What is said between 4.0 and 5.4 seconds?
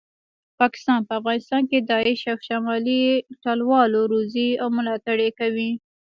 روزي او ملاټړ یې